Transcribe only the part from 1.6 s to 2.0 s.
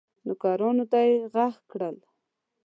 کړل